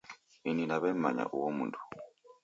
Ini 0.49 0.63
naw'emmanya 0.67 1.23
uho 1.35 1.49
mundu. 1.57 1.79